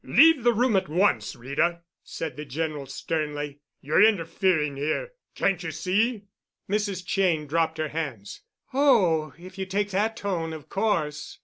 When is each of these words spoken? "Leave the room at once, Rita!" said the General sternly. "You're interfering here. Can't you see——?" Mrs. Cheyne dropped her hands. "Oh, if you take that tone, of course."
"Leave 0.03 0.41
the 0.43 0.51
room 0.51 0.75
at 0.75 0.89
once, 0.89 1.35
Rita!" 1.35 1.81
said 2.03 2.35
the 2.35 2.43
General 2.43 2.87
sternly. 2.87 3.59
"You're 3.81 4.01
interfering 4.03 4.75
here. 4.75 5.09
Can't 5.35 5.61
you 5.61 5.69
see——?" 5.69 6.25
Mrs. 6.67 7.05
Cheyne 7.05 7.45
dropped 7.45 7.77
her 7.77 7.89
hands. 7.89 8.41
"Oh, 8.73 9.35
if 9.37 9.59
you 9.59 9.67
take 9.67 9.91
that 9.91 10.17
tone, 10.17 10.53
of 10.53 10.69
course." 10.69 11.37